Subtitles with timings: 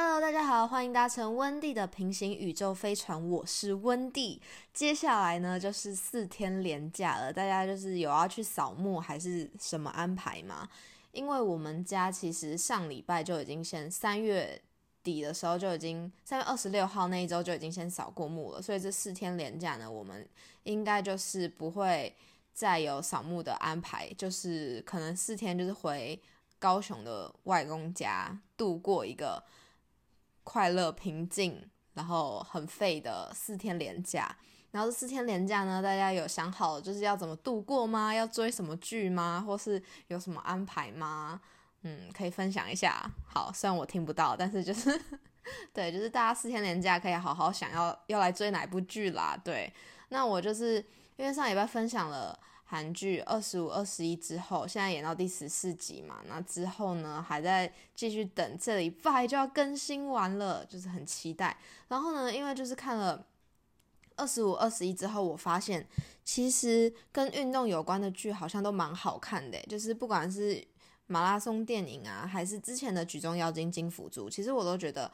[0.00, 4.40] 大家好，欢迎搭乘温蒂的平行宇宙飞船，我是温蒂。
[4.72, 10.66] 接下来呢，就是四天连假了，大家就是有要去扫墓还是什么安排吗？
[11.12, 14.58] 因为我们家其实上礼拜就已经先三月
[15.02, 20.26] 底的时候就已经三月二十六号那一周就已经先扫过墓了，所以这四天连假呢，我们
[20.62, 22.14] 应该就是不会
[22.54, 26.18] 再有扫墓的安排，就是可能四天就是回
[26.58, 29.42] 高雄的外公家度过一个。
[30.52, 31.64] 快乐、平静，
[31.94, 34.36] 然后很废的四天连假。
[34.72, 38.12] 然后这四天连假呢，大家有想好就是要怎么度过吗？
[38.12, 39.44] 要追什么剧吗？
[39.46, 41.40] 或是有什么安排吗？
[41.82, 43.08] 嗯，可以分享一下。
[43.24, 45.00] 好，虽然我听不到，但是就是
[45.72, 49.40] 对，就是大家四天连假可以好好想要要来追哪部剧啦。
[49.44, 49.72] 对，
[50.08, 52.36] 那我就是因为上礼拜分享了。
[52.70, 61.58] 韩剧二十五、二十一之后，现在演到第十四集嘛，那之后呢，还在继续等，这礼拜就要更新完了，就是很期待。
[61.88, 63.26] 然后呢，因为就是看了
[64.14, 65.84] 二十五、二十一之后，我发现
[66.22, 70.64] 其实跟运动有关的剧好像都蛮好看的，就是不管是
[71.08, 75.10] 马拉松电影啊，还是之前的举重妖精金辅助，其实我都觉得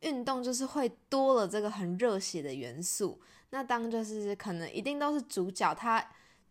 [0.00, 3.20] 运动就是会多了这个很热血的元素。
[3.50, 6.04] 那当就是可能一定都是主角他。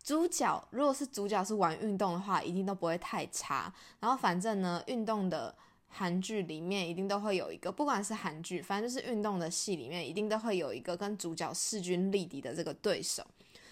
[0.05, 3.73] 主角如果是主角是玩运动的话，一定都不会太差。
[3.99, 5.53] 然后反正呢，运动的
[5.87, 13.25] 韩剧里面一定都会有一个，不管是韩剧，反正就是运动的戏里面，一定都会有一个跟主角势均力敌的这个对手。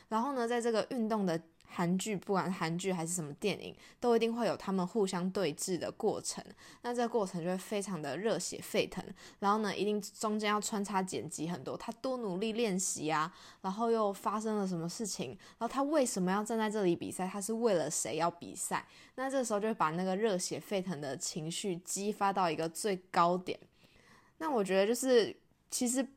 [0.10, 1.40] 然后呢，在这个运动的。
[1.74, 6.44] 韩剧不管韩剧还是什么电影，都一定会有他们互相对峙的过程。
[6.84, 9.04] 那这个过程就会非常的热血沸腾。
[9.40, 17.28] 然后呢，一定中间要穿插剪辑很多，他多努力练习啊，然后又发生了什么事情，然后他为什么要站在这里比赛？
[17.28, 18.86] 他是为了谁要比赛？
[19.16, 23.60] 那这时候就会把那个热血沸腾的情绪激发到一个最高点。
[24.38, 25.36] 那我觉得就是
[25.70, 26.08] 其实。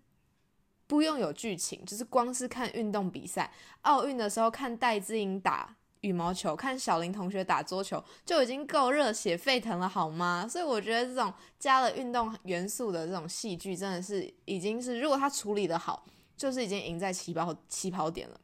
[0.86, 3.52] 不用有剧情，就是光是看运动比赛，
[3.82, 10.46] 奥运的时候看戴资颖打羽毛球，看小林同学打桌球，就已经够热血沸腾了，好吗？
[10.48, 16.04] 所以我觉得这种加了运动元素的这种戏剧，真的是已经是，如果他处理的好，
[16.36, 18.40] 就是已经赢在起跑起跑点了。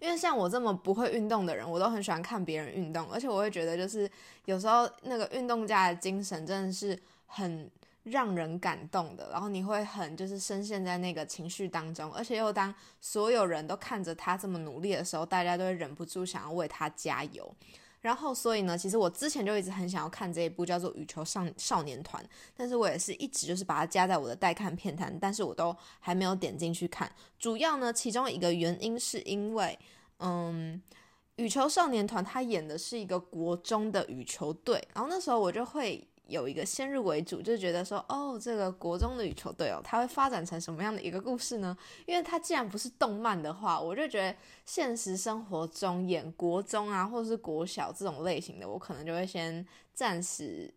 [0.00, 4.10] 因为像我这么不会运动的人，我都很喜欢看别人运动，而且我会觉得，就是
[4.46, 7.70] 有时候那个运动家的精神真的是很。
[8.10, 17.54] 让人感动的，然后你会很就是深陷在那个情绪当中，而且又当所有人都看着他这么努力的时候，大家都会忍不住想要为他加油。
[18.00, 22.22] 然后，所以呢，其实我之前就一直很想要看这一部叫做《羽球少少年团》，
[22.56, 27.10] 但是我也是一直就是把它加在我的待看片单，但是我都还没有点进去看。
[27.40, 29.76] 主要呢，其中一个原因是因为，
[30.20, 30.80] 嗯，
[31.42, 36.07] 《羽球少年团》他演的是一个国中的羽球队，然后那时候我就会。
[36.28, 41.74] 有一个先入为主，就觉得说，哦，这个国中的羽球队哦，它会发展成什么样的一个故事呢？
[42.04, 44.36] 因为它既然不是动漫的话，我就觉得
[44.66, 50.72] 现实生活中演国中啊，或者是国小这种类型的，我可能就会先暂时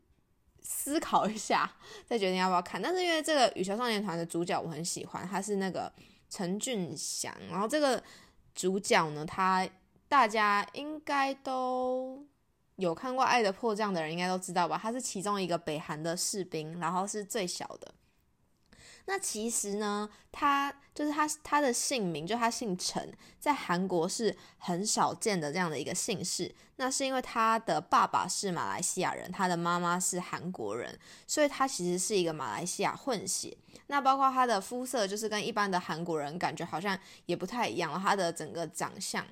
[0.62, 1.70] 思考一下，
[2.08, 2.82] 再决定要不要看。
[2.82, 5.92] 但是因为这个羽球少年团的主角我很喜欢，他是那个
[6.30, 8.02] 陈俊祥，然后这个
[8.56, 9.68] 主角呢，他
[10.08, 12.26] 大家应该都。
[12.78, 14.80] 有看过《爱的迫降》的人应该都知道吧？
[14.82, 17.94] 他是其中一个北韩的士兵，然后是最小的。
[19.06, 26.54] 那其实呢，他就是他他的姓名，就他姓陈，在韩国是很少见的这样的一个姓氏。
[26.78, 33.56] 那是因为他的爸爸是马来西亚人，他的妈妈是韩国人，所以他其实是一个马来西亚混血。
[33.88, 39.26] 那包括他的肤色，就是跟一般的韩国人感觉好像也不太一样，他的整个长相，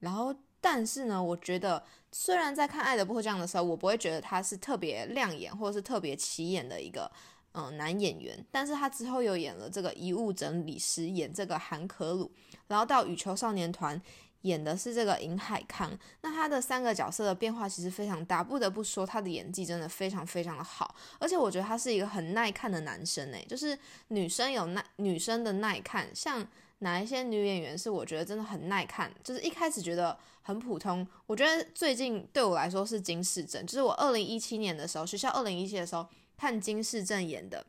[0.00, 0.34] 然后。
[0.62, 7.10] 但是呢，我觉得虽然在看《爱的迫降》的时候，我不会觉得他是特别亮眼或者是特别起眼的一个
[7.52, 12.30] 嗯男演员，但是他之后又演了这个遗物整理师，演这个韩可鲁，
[12.68, 14.00] 然后到羽球少年团
[14.42, 23.76] 演的是这个尹海康，那他的三个角色的变化其实非常大，不得不说他的演技真的非常非常的好，而且我觉得他是一个很耐看的男生诶，就是
[24.08, 26.46] 女生有耐女生的耐看，像。
[26.82, 31.06] 哪一些女演员是我觉得真的很耐看，就是一开始觉得很普通。
[31.26, 36.06] 我觉得最近对我来说是金世正，就是我二零一七年的时候，学校二零一七的时候
[36.36, 37.64] 看金世正演的。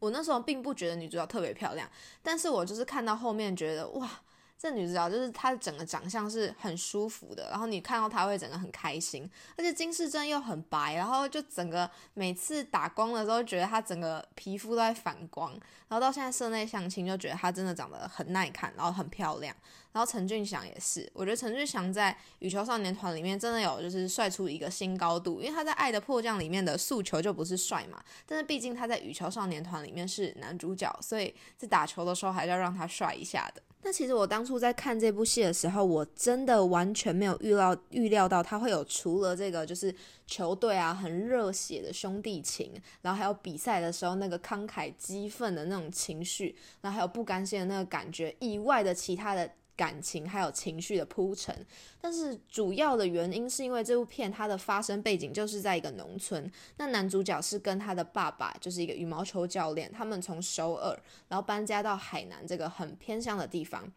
[0.00, 1.88] 我那时候并不觉得女主角特别漂亮，
[2.22, 4.22] 但是我就是看到后面觉得哇，
[4.58, 15.52] 这女主角就是她整个长相是很舒服的，然后你看到她会整个很开心，而且金世正又很白，然后就整个每次打光的时候，觉得她整个皮肤都在反光，
[15.88, 19.54] 然后到现在室内相亲就觉得她真的长得很耐看，然后很漂亮。
[19.92, 33.62] 然后陈俊祥也是，我觉得陈俊祥在羽球少年团里面真的有就是帅出一个新高度，因为他在《爱的迫降》里面的诉求就不是帅嘛，但是毕竟他在羽球少年团里面是男主角，所以在打球的时候还是要让他帅一下的。
[33.86, 39.94] 那其实我当初在看这部戏的时候，我真的完全没有预料预料到他会有除了这个就是
[40.26, 42.72] 球队啊很热血的兄弟情，
[43.02, 49.48] 然后还有比赛的时候那个慷慨激愤的那种情绪，然后还有不甘心的那个感觉以外的其他的。
[49.76, 51.54] 感情还有情绪的铺陈，
[52.00, 63.92] 但是主要的原因是因为这部片它的发生背景就是在一个农村，那男主角是跟他的爸爸就是一个羽毛球教练，他们从首尔然后搬家到海南这个很偏乡的地方，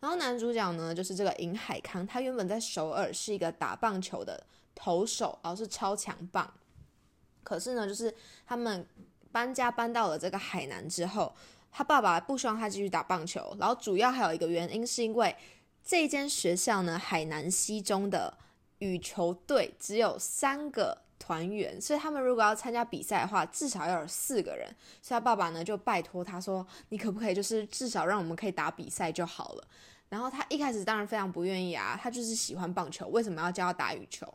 [0.00, 4.44] 然后男主角呢就是这个尹海康，他原本在首尔是一个打棒球的
[4.74, 6.52] 投手，然后是超强棒，
[7.42, 8.14] 可是呢就是
[8.46, 8.86] 他们
[9.30, 11.34] 搬家搬到了这个海南之后。
[11.72, 15.34] 他爸爸不希望他继续打棒球，然后主要还有一个原因是因为
[15.82, 18.32] 这间学校呢，海南西中的
[18.78, 24.68] 羽球队只有三个团员，所以他们如果要参加比赛的话，至少要有四个人。
[25.00, 29.64] 所以他爸爸呢就拜托他说：“你可不可以就是至少让我们可以打比赛就好了？”
[30.10, 34.26] 然后他一开始当然非常不愿意啊，他就是喜欢棒球，为什么要教他打羽球？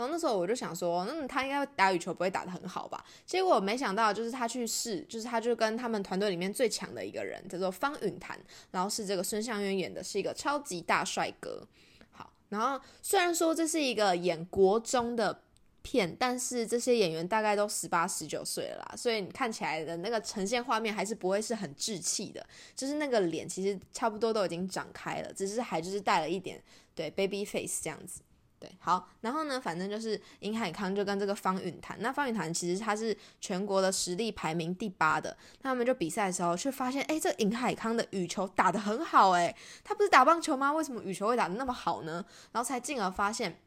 [0.00, 3.04] 然后那时候我就想说，嗯，他应该打羽球不会打得很好吧？
[3.26, 11.68] 结果没想到，就是他去试，就是他就跟他们团队里面最强的一个人叫做方允潭，然后是这个孙相渊演的，是一个超级大帅哥。
[12.12, 15.42] 好，然后虽然说这是一个演国中的
[15.82, 22.42] 片，但是这些演员大概都十八十九岁了啦，所以你看起来的那个呈现画面还是不会是很稚气的，
[22.74, 26.58] 就是那个脸其实差不多都已经长开了，只是还就是带了一点
[26.94, 28.22] 对 baby face 这样子。
[28.60, 40.70] 对，好，然后呢，反正就是尹海康就跟这个方允谈，那方允谈其实他是全国的实力排名第八的，他们就比赛的时候却发现，哎，这尹海康的羽球打得很好，哎，他不是打棒球吗？
[40.74, 42.22] 为什么羽球会打得那么好呢？
[42.52, 43.58] 然后才进而发现，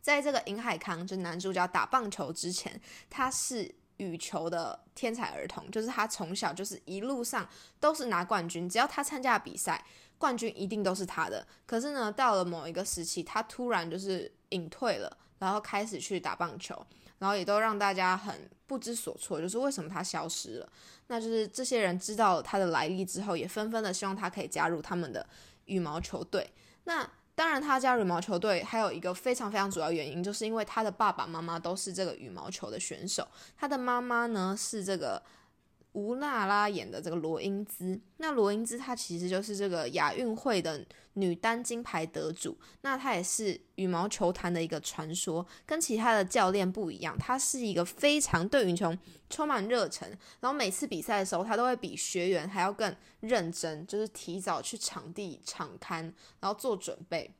[0.00, 2.80] 在这个尹海康就男主角打棒球之前，
[3.10, 7.48] 他是羽球的天才儿童，就是他从小就是一路上
[7.80, 9.84] 都是拿冠军，只要他参加比赛。
[10.22, 16.80] 冠军一定都是他的，可是呢，到了某一个时期，他突然就是隐退了，然后开始去打棒球，
[17.18, 20.72] 然后也都让大家很不知所措，就是为什么他消失了？
[21.08, 25.26] 那就是这些人知道他的来历之后，也纷纷的希望他可以加入他们的
[25.64, 26.48] 羽毛球队。
[26.84, 27.04] 那
[27.34, 33.26] 当然，他加入羽毛球队还有一个非常非常主要原因，就是因为他的爸爸妈妈都是这个羽毛球的选手，
[33.56, 35.20] 他的妈妈呢是这个。
[35.92, 40.84] 吴娜拉演的这个罗英姿，那罗英姿她其实就是这个亚运会的
[41.14, 48.96] 女单金牌得主，那她也是羽毛球坛的一个传说，跟其他的教练不一样，她是一个非常对羽球
[49.28, 50.08] 充满热忱，
[50.40, 57.30] 然后每次比赛的时候，她都会比学员还要更认真，就是提早去场地场刊，然后做准备。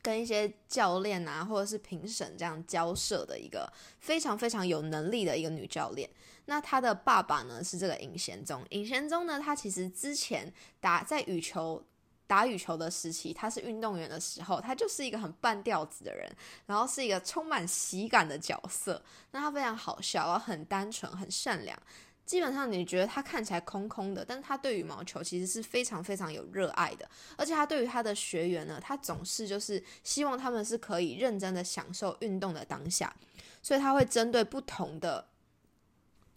[0.00, 6.08] 跟一些教练啊，或者是评审这样交涉的一个非常非常有能力的一个女教练。
[6.50, 8.64] 那他的爸爸呢是这个尹贤宗。
[8.70, 10.50] 尹贤宗呢，他其实之前
[10.80, 11.84] 打在羽球
[12.26, 16.26] 打羽球的时期，他是运动员的时候，他就是一个很半吊子的人，
[16.64, 19.02] 然后是一个充满喜感的角色。
[19.30, 21.78] 那他非常好笑，然后很单纯，很善良。
[22.24, 33.14] 基本上你觉得他看起来空空的，但是他对羽毛球其实是非常非常有热爱的，而且他对于他的学员呢，他总是就是希望他们是可以认真的享受运动的当下，
[33.62, 35.26] 所以他会针对不同的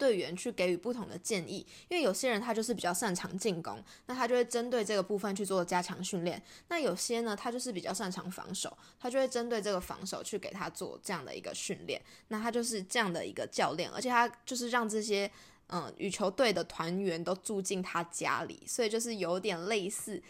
[0.02, 12.02] 队员去给予不同的建议，因为有些人他就是比较擅长进攻，那他就会针对这个部分去做加强训练；那有些呢，他就是比较擅长防守，他就会针对这个防守去给他做这样的一个训练。
[12.26, 15.30] 那他就是这样的一个教练，而且他就是让这些。
[15.74, 20.22] 嗯，羽球队的团员都住进他家里，所以就是有点类似，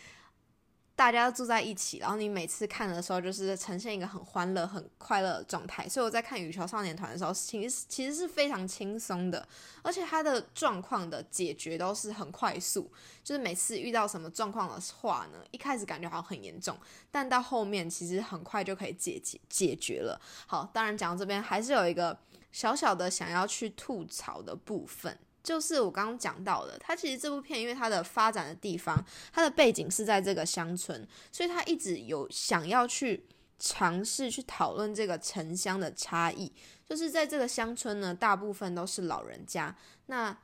[1.02, 5.88] 大家住在一起，然后你每次看的时候，就是呈现一个很欢乐、很快乐的状态。
[5.88, 9.44] 所以我在看羽球少年团的时候，其实其实是非常轻松的，
[9.82, 12.88] 而且他的状况的解决都是很快速，
[13.25, 16.78] 就是每次遇到什么状况的话呢，一开始感觉好像很严重，
[17.11, 20.21] 但到后面其实很快就可以解解解决了。
[20.47, 22.16] 好，当然讲到这边还是有一个
[22.52, 25.18] 小小的想要去吐槽的部分。
[25.43, 33.27] 就是我刚刚讲到的，它其实这部片因为它的发展的地方，它的背景是在这个乡村，所以它一直有想要去
[33.59, 36.53] 尝试去讨论这个城乡的差异。
[36.87, 39.75] 就是在这个乡村呢，大部分都是老人家，
[40.07, 40.37] 那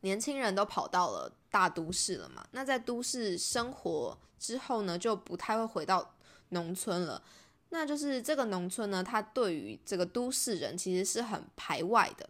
[0.00, 6.14] 年轻人都跑到了大都市了嘛，那在都市生活之后呢，就不太会回到
[6.50, 7.22] 农村了。
[7.70, 12.28] 那就是这个农村呢，它对于这个都市人其实是很排外的。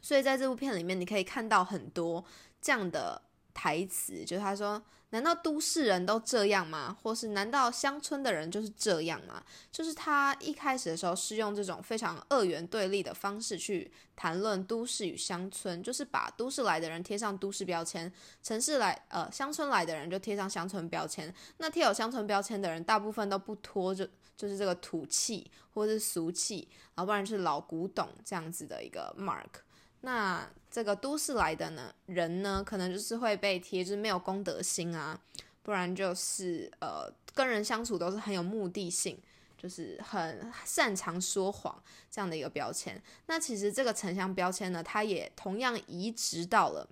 [0.00, 2.24] 所以在这部片里面，你可以看到很多
[2.60, 3.20] 这样的
[3.52, 4.82] 台词，就是他说。
[5.10, 6.94] 难道都市人都这样吗？
[7.02, 9.42] 或是难道乡村的人就是这样吗？
[9.72, 18.12] 就是他一开始的时候是用这种非常二元对立的方式去谈论都市与乡村，就是把都市来的人贴上都市标签，
[18.42, 21.34] 城市来呃乡村来的人就贴上乡村标签。
[21.56, 29.62] 那贴有乡村标签的人，大部分都不拖着就是这个土气或是俗气，然后不然是老古董这样子的一个 mark。
[30.02, 35.20] 那这个都市来的呢人呢，可能就是会被贴，就是没有公德心啊，
[35.62, 39.18] 不然就是呃跟人相处都是很有目的性，
[39.56, 43.02] 就是很擅长说谎这样的一个标签。
[43.26, 46.88] 那其实这个城乡标签呢，它也同样移植到了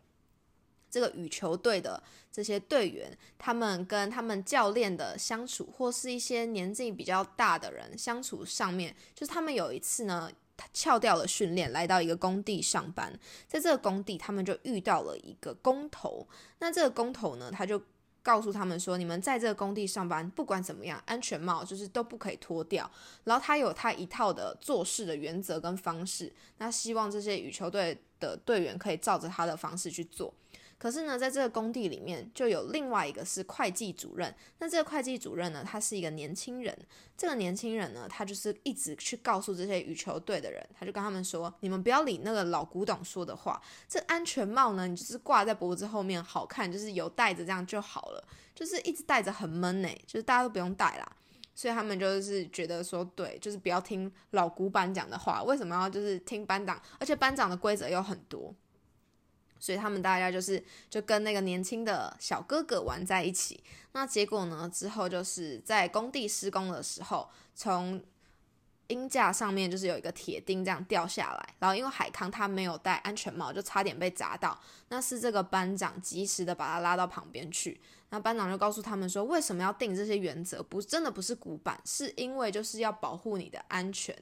[0.91, 10.29] 这个羽球队的这些队员，他们跟他们教练的相处，或是一些年纪比较大的人相处上面，就是他们有一次呢。
[10.57, 13.13] 他翘掉了训练，来到一个工地上班。
[13.47, 16.27] 在这个工地，他们就遇到了一个工头。
[16.59, 17.81] 那这个工头呢，他就
[18.23, 22.91] 告诉他们说：“你们在这个工地上班，不管怎么样，安全帽就是都不可以脱掉。
[23.25, 26.33] 然后他有他一套的做事的原则跟方式。
[26.59, 30.35] 那希望这些羽球队的队员可以照着他的方式去做。”
[30.79, 34.33] 可是呢，在这个工地里面，就有另外一个是会计主任。
[34.59, 36.77] 那这个会计主任呢，他是一个年轻人。
[37.17, 43.59] 这个年轻人呢，他就是一直去告诉这些羽球队的人，他就跟他们说：“你们不要理那个老古董说的话。
[43.89, 48.23] 这安全帽呢，你就是挂在脖子后面，好看，就是有戴着这样就好了。
[48.55, 51.11] 就是一直戴着很闷呢，就是大家都不用戴啦。
[51.55, 55.43] 所以他们就是觉得说，对，就是不要听老古板讲的话。
[55.43, 56.79] 为什么要就是听班长？
[56.99, 58.55] 而且班长的规则又很多。”
[59.59, 63.63] 所以他们大家就是就跟那个年轻的小哥哥玩在一起。
[63.93, 64.71] 那结果呢？
[64.73, 68.03] 之后就是在工地施工的时候，从
[68.89, 74.57] 鹰架上面就是有一个铁钉这样掉下来，然后因为海康他没有戴安全帽，就差点被砸到。
[74.91, 77.81] 那是这个班长及时的把他拉到旁边去。
[78.11, 80.63] 那班长就告诉他们说，为什么要定这些原则？
[80.63, 84.17] 不，真的不是古板，是因为就是要保护你的安全。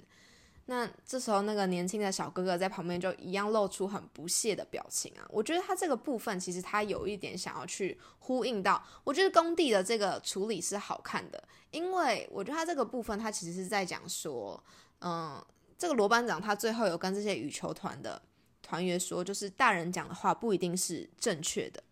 [0.67, 5.27] 那这时候，那个年轻的小哥哥在旁边就一样露出很不屑的表情啊。
[5.29, 14.59] 我觉得他这个部分其实他有一点想要去呼应到，我觉得工地的这个处理是好看的，因为我觉得他这个部分他其实是在讲说，
[15.03, 15.45] 嗯，
[15.77, 18.23] 这个罗班长他最后有跟这些羽球团的
[18.63, 21.83] 团员说，就是大人讲的话不一定是正确的。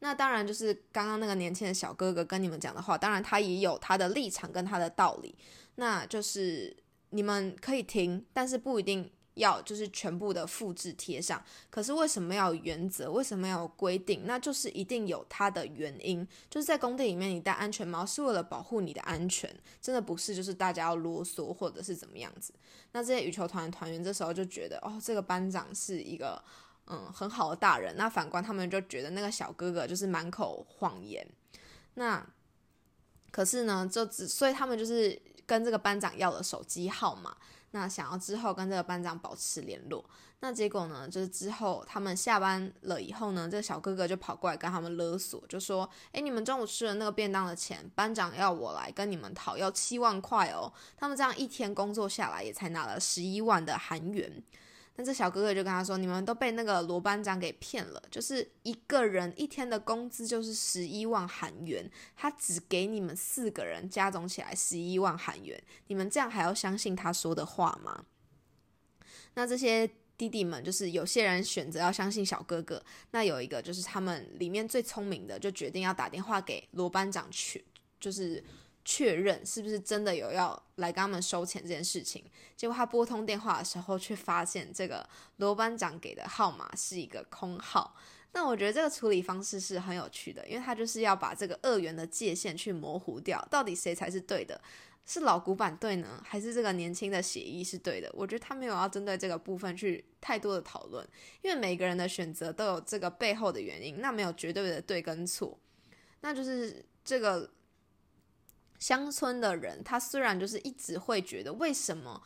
[0.00, 5.34] 那当然就是刚刚那个年轻的小哥哥跟你们讲的话，当然他也有他的立场跟他的道理，
[5.76, 6.76] 那就是。
[7.16, 11.42] 你们可以听，但是不一定要就是全部的复制贴上。
[11.70, 13.10] 可是为什么要有原则？
[13.10, 14.22] 为什么要有规定？
[14.26, 16.26] 那就是一定有它的原因。
[16.50, 22.52] 就是在工地里面，你戴安全帽是为了保护你的安全，真的不是就是大家要啰嗦或者是怎么样子。
[22.92, 26.42] 那这些羽球团团员这时候就觉得，哦，这个班长是一个
[26.86, 27.94] 嗯很好的大人。
[27.96, 31.26] 那反观他们就觉得那个小哥哥就是满口谎言。
[31.94, 32.26] 那
[33.30, 35.20] 可是呢，就只所以他们就是。
[35.46, 37.36] 跟这个班长要了手机号码，
[37.70, 40.04] 那想要之后跟这个班长保持联络。
[40.40, 50.70] 那结果呢，就是之后他们下班了以后呢，这个小哥哥就跑过来跟他们勒索，就说：“哎，你们中午吃了那个便当的钱，班长要我来跟你们讨，要七万块哦。
[50.96, 54.30] 他们这样一天工作下来，也才拿了十一万的韩元。”
[54.96, 68.04] 那这小哥哥就跟他说：“你们都被那个罗班长给骗了，就是一个人一天的工资就是十一万韩元，他只给你们四个人加总起来十一万韩元，你们这样还要相信他说的话吗？”
[69.34, 69.86] 那这些
[70.16, 77.64] 弟弟们就是有些人选择要相信小哥哥，那有一个就是他们里面最聪明的，就决定要打电话给罗班长去，
[78.00, 78.42] 就是。
[78.88, 82.24] 确认是不是真的有要来跟他们收钱这件事情，
[82.56, 85.04] 结果他拨通电话的时候，却发现这个
[85.38, 87.96] 罗班长给的号码是一个空号。
[88.30, 94.60] 那我觉得这个处理方式是很有趣的，因为他就是要把这个二元的界限去模糊掉，到底谁才是对的？
[95.04, 98.08] 是老古板对呢，还是这个年轻的协议是对的？
[98.14, 101.04] 我觉得他没有要针对这个部分去太多的讨论，
[101.42, 105.58] 因为每个人的选择都有这个背后的原因，那没有绝对的对跟错，
[106.20, 107.50] 那就是这个。
[108.78, 112.22] 乡村的人，他虽然就是一直会觉得，为什么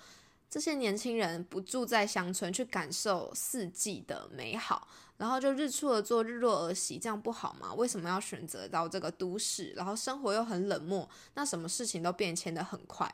[0.49, 7.73] 这些年轻人不住在乡村，去感受四季的美好，然后就日出而作，日落而息，这样不好吗？
[7.75, 13.11] 为什么要选择到这个都市，然后生活又很冷漠，那什么事情都变迁的很快？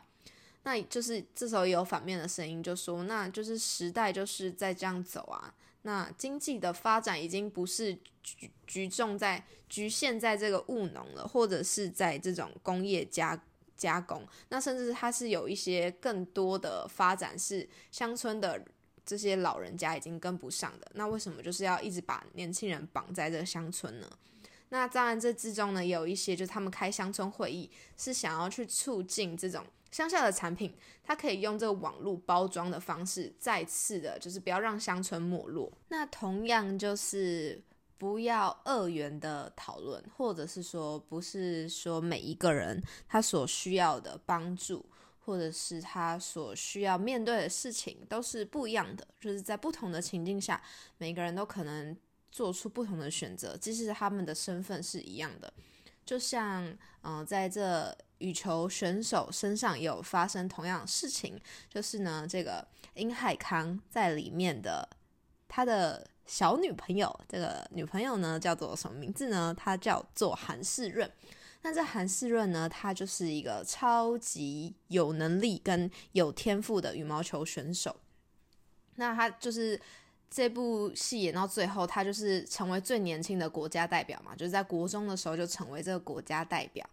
[0.66, 5.54] 那就是这时候也有反面的声音，就说那就是时代就是在这样走啊。
[5.82, 13.40] 那经济的发展已经不是局局重在局限在这个务农了，或者是在这种工业加
[13.76, 18.61] 加工，那甚至它是有一些更多的发展是乡村的
[19.04, 20.90] 这些老人家已经跟不上的。
[20.94, 24.11] 那为什么就是要一直把年轻人绑在这个乡村呢？
[24.70, 29.64] 那当然这之中呢，有一些就是他们开乡村会议是想要去促进这种。
[29.90, 35.73] 乡下的产品，它可以用这个网络包装的方式，再次的，就是不要让乡村没落。
[35.88, 37.62] 那同样就是
[37.97, 44.85] 不要二元的讨论，或者是说，不是说每一个人他所需要的帮助，
[45.25, 49.07] 或者是他所需要面对的事情都是不一样的。
[49.19, 50.61] 就是在不同的情境下，
[50.99, 51.97] 每个人都可能
[52.31, 55.50] 做出不同的选择，即使他们的身份是一样的。
[56.05, 57.97] 就像，嗯，在这。
[58.18, 64.88] 羽球选手身上也有发生同样的事情，就是呢，这个殷海康在里面的
[65.49, 69.54] 他的小女朋友，这个女朋友呢叫做什么名字呢？
[69.56, 71.11] 她叫做韩世润。
[71.62, 77.96] 那这韩世润呢，他就是一个超级有能力跟有天赋的羽毛球选手。
[78.94, 79.80] 那他就是
[80.30, 86.88] 这部戏演到最后，他就是成为最年轻的国家代表嘛，就是在国中的时候就成为这个国家代表。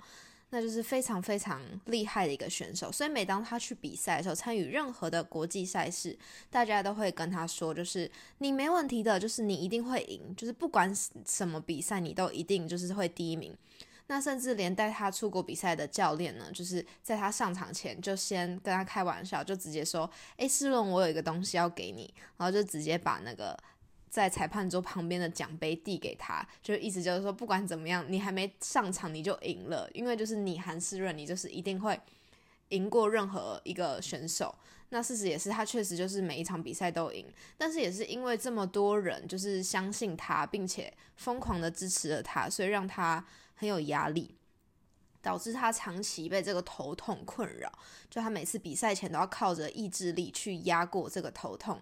[0.56, 6.16] 那就是非常非常厉害的一个选手，所以每当他去比赛的时候，参与任何的国际赛事，
[6.52, 10.96] 大家都会跟他说，就是你没问题的，就是你一定会赢，就是不管
[11.26, 13.58] 什么比赛，你都一定就是会第一名。
[14.06, 20.08] 那甚至连带他出国比赛的教练呢，就是在他上场前就先跟他开玩笑，就直接说
[20.38, 23.58] ：“诶，世伦，我有一个东西要给你。”然后就直接把那个。
[24.14, 32.00] 在裁判桌旁边的奖杯递给他，就意思就是说，不管怎么样，你还没上场你就赢了，因为就是你韩世润，你就是一定会
[32.70, 34.54] 赢过任何一个选手。
[34.90, 37.26] 那事实也是，他确实就是每一场比赛都赢，
[37.58, 44.36] 但是也是因为这么多人就是相信他，并且疯狂的支持了他，所以让他很有压力，
[45.24, 47.72] 导致他长期被这个头痛困扰，
[48.12, 51.82] 就他每次比赛前都要靠着意志力去压过这个头痛。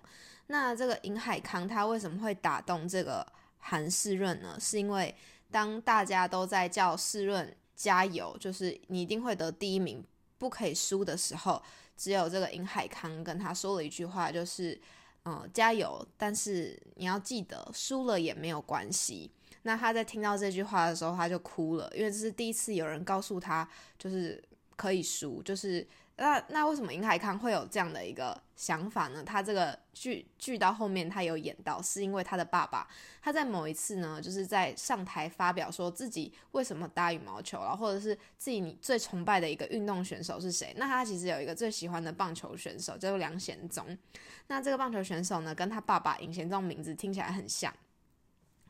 [0.52, 3.26] 那这个尹海康他为什么会打动这个
[3.58, 4.58] 韩世润呢？
[4.60, 5.16] 是因为
[5.50, 10.04] 当大家都在叫世润加油，就是你一定会得第一名，
[10.38, 11.64] 不可以输的时候，
[11.96, 14.78] 只有这个尹海康跟他说了一句话，就是
[15.24, 19.32] 嗯加油，但是你要记得输了也没有关系。
[19.62, 23.66] 那他在听到这句话的时候，他就哭了，因为这是第一次有人告诉他，
[23.98, 24.44] 就是
[24.76, 25.88] 可以输，就是。
[26.22, 29.24] 那那为什么殷海康会有这样的一个想法呢？
[29.24, 32.88] 他这个剧剧到后面他有演到，是因为他的爸爸
[33.24, 40.72] 他在某一次呢，就是在上台发表说自己为什么打羽毛球了，或者是自己你最崇拜的一个运动选手是谁？
[40.78, 43.98] 那他其实有一个最喜欢的棒球选手叫做梁贤宗。
[44.46, 47.74] 那这个棒球选手呢，跟他爸爸尹贤宗名字听起来很像。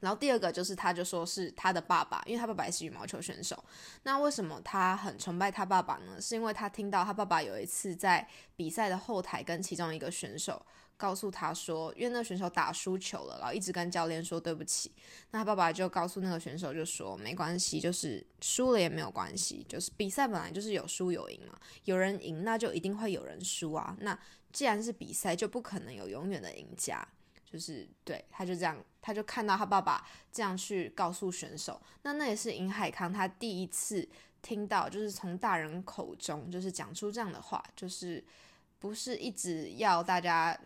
[0.02, 3.64] 然后第二个就是，他就说是他的爸爸，因为他爸爸也是羽毛球选手。
[4.04, 6.20] 那为什么他很崇拜他爸爸呢？
[6.20, 10.66] 是因为他听到他爸爸有一次在比赛的后台跟其中一个选手
[10.98, 14.92] 告诉他说，因为那个选手打输球了，然后一直跟教练说对不起。
[15.30, 23.96] 那他爸爸就告诉那个选手就说没关系，就是输了也没有关系，就是比赛本来就是有输有赢嘛，有人赢那就一定会有人输啊。
[24.00, 24.18] 那
[24.52, 27.08] 既然是比赛，就不可能有永远的赢家。
[27.52, 34.08] 就是对，他就这样，他就看到他爸爸这样去告诉选手，那那也是尹海康他第一次
[34.42, 38.24] 听到，就是从大人口中就是讲出这样的话，就是
[38.80, 40.58] 不是一直要大家，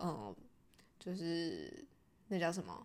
[0.00, 0.34] 嗯，
[0.98, 1.86] 就是
[2.26, 2.84] 那叫什么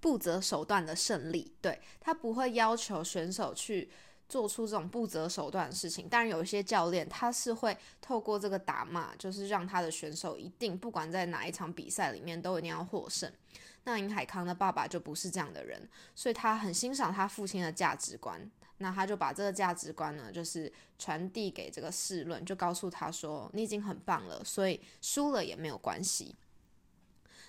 [0.00, 3.90] 不择手段的胜利，对他不会要求选手去。
[4.28, 13.32] 做出这种不择手段的事情，当然有一些教练他是会透过这个打骂，就是让他的选手一定不管在哪一场比赛里面都一定要获胜。
[13.84, 18.38] 那尹海康的爸爸就不是这样的人，所以他很欣赏他父亲的价值观，
[18.78, 26.36] 那他就把这个价值观呢，就是传递给这个世论，就告诉他说：“你已经很棒了，所以输了也没有关系。”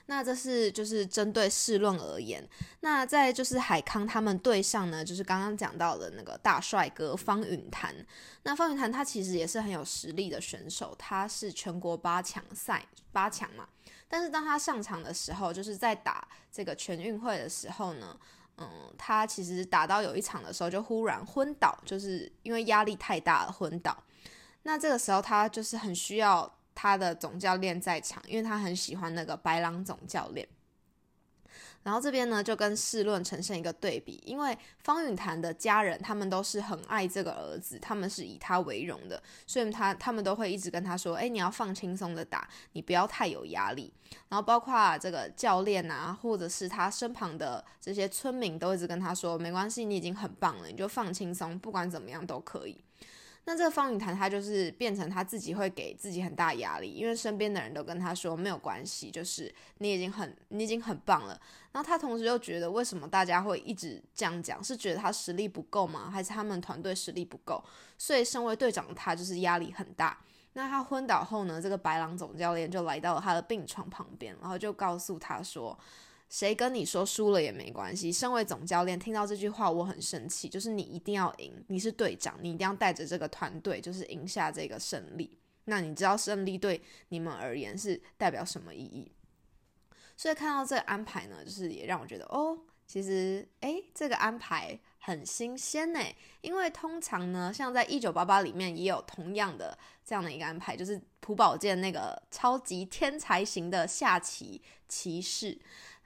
[0.10, 2.44] 那这是就是针对试论而言，
[2.80, 7.94] 那在就是海康他们队上呢，就是刚刚讲到的那个大帅哥方允坛。
[8.42, 13.70] 那方允坛他其实也是很有实力的选手，他是全国八强赛八强嘛。
[14.08, 18.20] 但是当他上场的时候，就是在打这个全运会的时候呢，
[18.58, 18.68] 嗯，
[18.98, 23.96] 他其实打到有一场的时候就忽然昏倒，就是因为压力太大了昏倒。
[24.64, 26.52] 那这个时候他就是很需要。
[26.82, 30.48] 他的总教练在场，因为他很喜欢那个白狼总教练。
[31.84, 43.94] 然后这边呢就跟世论呈现一个对比，因为方允潭的家人他们都是很爱这个儿子，他们是以他为荣的，所以他他们都会一直跟他说：“哎，你要放轻松的打，你不要太有压力。”
[44.30, 52.82] 然后包括这个教练啊，或者是他身旁的这些村民都一直跟他说：“没关系，你已经很棒了，你就放轻松，不管怎么样都可以。”
[53.46, 61.40] 那这个方云谈他就是变成他自己会给自己很大压力，因为身边的人都跟他说没有关系，就是你已经很你已经很棒了。
[61.72, 66.10] 然后他同时又觉得为什么大家会一直这样讲，是觉得他实力不够吗？
[66.12, 67.64] 还是他们团队实力不够？
[67.98, 70.20] 所以身为队长他就是压力很大。
[70.54, 75.78] 那他昏倒后呢，这个白狼总教练就来到了他的病床旁边，然后就告诉他说。
[76.30, 78.12] 谁跟你说输了也没关系？
[78.12, 80.48] 身为总教练，听到这句话我很生气。
[80.48, 85.40] 就是你一定要赢，你是队长，你一定要带着这个团队，就是赢下这个胜利。
[85.66, 89.12] 那你知道胜利对你们而言是代表什么意义？
[90.16, 96.00] 所以看到这个安排呢，就是也让我觉得，哦，其实诶，这个安排很新鲜呢。
[96.42, 105.58] 因为通常呢，像在一九八八里面也有同样的这样的一个安排，就是朴宝剑那个超级天才型的下棋骑士。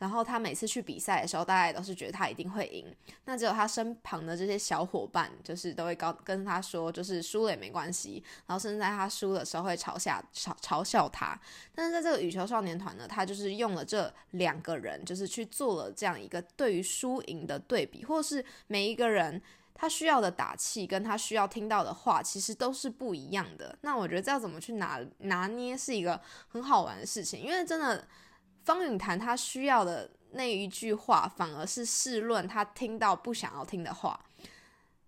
[0.04, 2.94] 然后他每次去比赛的时候，大家都是觉得他一定会赢。
[3.24, 8.22] 那只有他身旁的这些小伙伴，就是都会告跟他说，就是输了也没关系。
[8.46, 11.39] 然后甚至在他输的时候会嘲笑嘲嘲笑他。
[11.74, 19.42] 但是在这个羽球少年团呢，他就是用了这两个人，就是去做了这样一个对于输赢的对比，或是每一个人
[19.74, 23.74] 他需要的打气跟他需要听到的话，其实都是不一样的。
[23.80, 28.06] 那我觉得这要怎么去拿拿捏，是一个很好玩的事情，因为真的。
[28.63, 34.19] 方允谈他需要的那一句话，反而是试论他听到不想要听的话，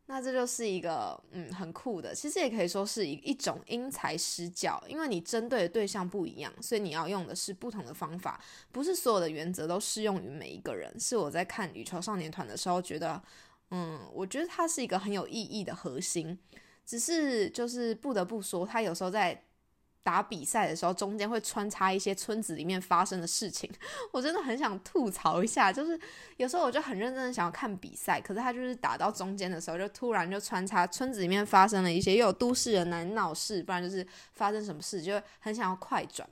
[0.07, 8.39] 那这就是一个嗯很酷的，其实也可以说是一一种因材施教，因为你针对的对象不一样，所以你要用的是不同的方法，
[8.71, 10.93] 不是所有的原则都适用于每一个人。
[10.99, 13.19] 是我在看羽球少年团的时候觉得，
[13.71, 16.37] 嗯，我觉得它是一个很有意义的核心，
[16.85, 19.44] 只是就是不得不说，他有时候在。
[20.05, 23.67] 打比赛的时候，中间会穿插一些村子里面发生的事情，
[24.13, 25.73] 我真的很想吐槽一下。
[25.73, 25.99] 就是
[26.37, 36.29] 有时候我就很认真的想要看比赛，可是他就是打到中间的时候，就突然就穿插村子里面发生了一些又有都市人来闹事，不然就是发生什么事，就很想要快转。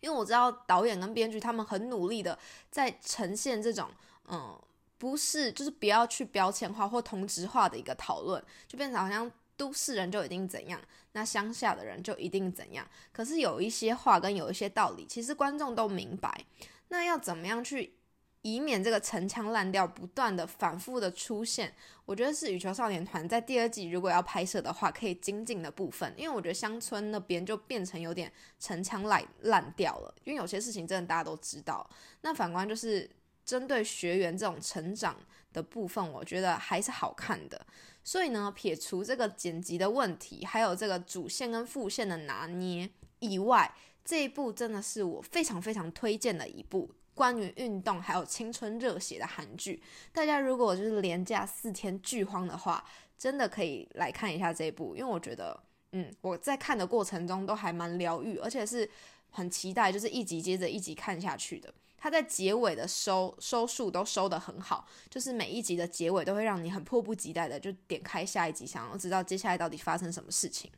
[0.00, 2.38] 因为我知道导演跟编剧他们很努力的
[2.70, 3.88] 在呈现这种，
[4.28, 4.60] 嗯，
[4.98, 9.32] 不是就是不要去标签化或同质化的一个讨论，就变成好像。
[9.56, 10.80] 都市人就一定怎样，
[11.12, 12.86] 那乡下的人就一定怎样。
[13.12, 16.44] 可是有一些话跟有一些道理，其实观众都明白。
[16.88, 17.94] 那要怎么样去
[18.42, 21.72] 以免这个陈腔滥调不断的反复的出现？
[22.04, 26.12] 我觉得是羽球少年团在第二季如果要拍摄的话，可以精进的部分。
[26.16, 30.14] 因为我觉得乡村那边就变成有点陈腔滥滥调了。
[30.24, 31.88] 因为有些事情真的大家都知道。
[32.22, 33.08] 那反观就是
[33.44, 35.16] 针对学员这种成长
[35.52, 37.64] 的部分，我觉得还是好看的。
[38.04, 43.72] 所以呢，撇除这个剪辑的问题，还有这个主线跟副线的拿捏以外，
[44.04, 49.80] 这一部真的是我非常非常推荐的一部关于运动还有青春热血的韩剧。
[50.12, 52.84] 大家如果就是连假四天剧荒的话，
[53.16, 55.62] 真的可以来看一下这一部，因为我觉得，
[55.92, 58.90] 嗯，我在看的过程中都还蛮疗愈，而且是
[59.30, 61.72] 很期待，就是一集接着一集看下去的。
[62.02, 70.68] 它在结尾的收收束都收得很好，就是每一集的结尾都会让你很迫不及待的就点开下一集，想要知道接下来到底发生什么事情。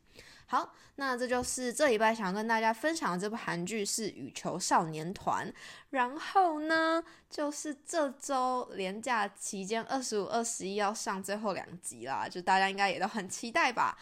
[0.45, 5.49] 好，那这就是这礼拜想要跟大家分享的这部韩剧是《羽球少年团》，
[5.89, 13.97] 然后呢，就是这周连假期间二十五、二十一要上最后两集啦，就大家应该也都很期待吧。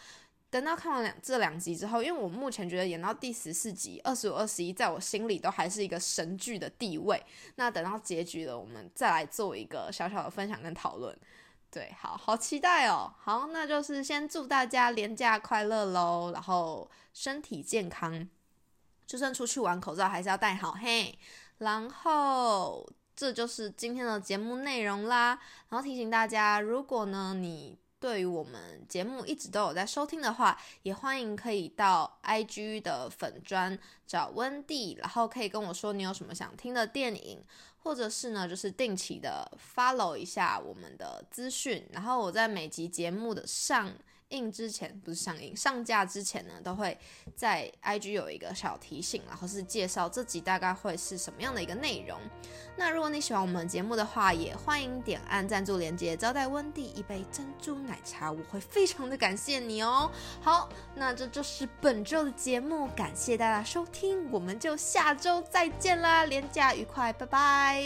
[0.54, 7.20] 等到看完两这两集之后，因为我目前觉得演到第十四集二十五、二十一，在我心里都还是一个神剧的地位。
[7.56, 11.12] 那等到结局了，我们再来做一个小小的分享跟讨论。
[11.72, 13.12] 对，好好期待哦。
[13.18, 18.28] 好，那就是先祝大家连假快乐喽，然后身体健康，
[19.08, 21.18] 就算出去玩，口罩还是要戴好嘿。
[21.58, 25.36] 然后这就是今天的节目内容啦。
[25.70, 27.76] 然后提醒大家，如果呢你。
[28.04, 37.42] 对于我们节目一直都有在收听的话，也欢迎可以到 IG 的粉专找温蒂，然后可以跟我说你有什么想听的电影，
[37.78, 43.90] 或者是呢，就是定期的 follow 一下我们的资讯，然后我在每集节目的上。
[44.30, 46.96] 映之前不是上映，上架之前呢，都会
[47.36, 52.18] 在 IG 有一个小提醒，然后是介绍这集大概会是什么样的一个内容。
[52.76, 60.10] 那如果你喜欢我们节目的话，也欢迎点按赞助链接，招待温蒂一杯珍珠奶茶，我会非常的感谢你哦。
[60.40, 67.84] 好，那这就是本周的节目，感谢大家收听，我们就下周再见啦，连假愉快，拜拜。